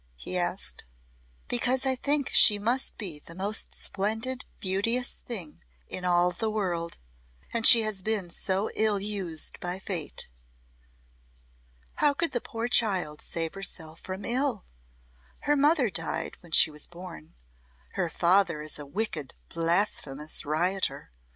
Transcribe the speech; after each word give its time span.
he 0.15 0.35
asked. 0.35 0.83
"Because 1.47 1.85
I 1.85 1.95
think 1.95 2.31
she 2.33 2.57
must 2.57 2.97
be 2.97 3.19
the 3.19 3.35
most 3.35 3.75
splendid 3.75 4.45
beauteous 4.59 5.13
thing 5.19 5.61
in 5.87 6.05
all 6.05 6.31
the 6.31 6.49
world 6.49 6.97
and 7.53 7.67
she 7.67 7.81
has 7.83 8.01
been 8.01 8.31
so 8.31 8.71
ill 8.73 8.99
used 8.99 9.59
by 9.59 9.77
Fate. 9.77 10.27
How 11.97 12.15
could 12.15 12.31
the 12.31 12.41
poor 12.41 12.67
child 12.67 13.21
save 13.21 13.53
herself 13.53 13.99
from 13.99 14.25
ill? 14.25 14.65
Her 15.41 15.55
mother 15.55 15.87
died 15.91 16.35
when 16.41 16.51
she 16.51 16.71
was 16.71 16.87
born; 16.87 17.35
her 17.91 18.09
father 18.09 18.59
is 18.59 18.79
a 18.79 18.87
wicked 18.87 19.35
blasphemous 19.49 20.43
rioter. 20.45 21.11